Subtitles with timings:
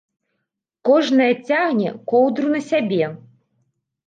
[0.87, 3.05] Кожная цягне коўдру на сябе!